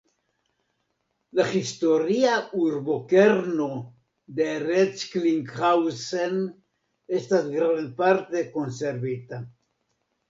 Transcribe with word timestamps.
La 1.39 1.43
historia 1.49 2.37
urbokerno 2.61 3.67
de 4.39 4.47
Recklinghausen 4.63 6.43
estas 7.21 7.49
grandparte 7.59 8.45
konservita. 8.59 9.45